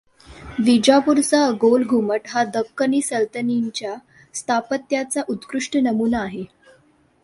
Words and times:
विजापूरचा 0.59 1.41
गोलघुमट 1.51 2.27
हा 2.27 2.43
दख्खनी 2.45 3.01
सल्तनतींच्या 3.01 3.95
स्थापत्याचा 4.33 5.21
उत्कृष्ट 5.29 5.77
नमुना 5.77 6.21
आहे. 6.21 6.43